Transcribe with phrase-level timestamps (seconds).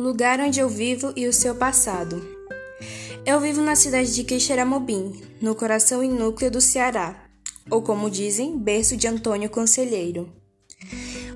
[0.00, 2.22] lugar onde eu vivo e o seu passado.
[3.24, 7.24] Eu vivo na cidade de Quixeramobim, no coração e núcleo do Ceará,
[7.70, 10.28] ou como dizem, berço de Antônio Conselheiro.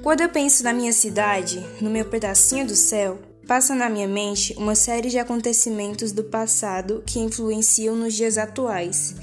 [0.02, 4.54] Quando eu penso na minha cidade, no meu pedacinho do céu, passa na minha mente
[4.58, 9.14] uma série de acontecimentos do passado que influenciam nos dias atuais,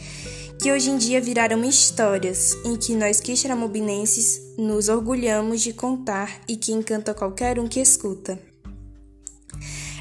[0.62, 6.56] que hoje em dia viraram histórias em que nós quixeramobinenses nos orgulhamos de contar e
[6.56, 8.40] que encanta qualquer um que escuta.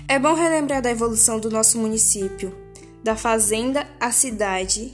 [0.09, 2.55] É bom relembrar da evolução do nosso município,
[3.03, 4.93] da fazenda à cidade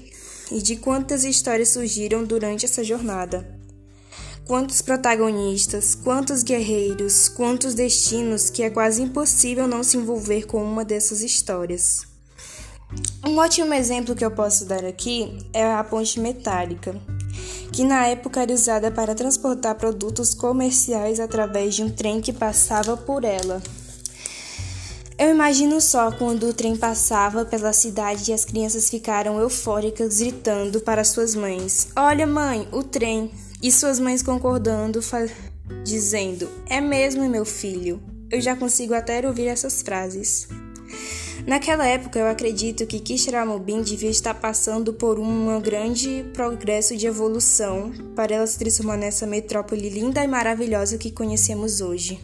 [0.50, 3.58] e de quantas histórias surgiram durante essa jornada.
[4.46, 10.84] Quantos protagonistas, quantos guerreiros, quantos destinos que é quase impossível não se envolver com uma
[10.84, 12.06] dessas histórias.
[13.26, 16.98] Um ótimo exemplo que eu posso dar aqui é a ponte metálica,
[17.70, 22.96] que na época era usada para transportar produtos comerciais através de um trem que passava
[22.96, 23.60] por ela.
[25.18, 30.80] Eu imagino só quando o trem passava pela cidade e as crianças ficaram eufóricas gritando
[30.80, 33.32] para suas mães: Olha, mãe, o trem!
[33.60, 35.00] E suas mães concordando,
[35.84, 38.00] dizendo: É mesmo, meu filho.
[38.30, 40.46] Eu já consigo até ouvir essas frases.
[41.44, 47.90] Naquela época, eu acredito que Kishiramobim devia estar passando por um grande progresso de evolução
[48.14, 52.20] para ela se transformar nessa metrópole linda e maravilhosa que conhecemos hoje.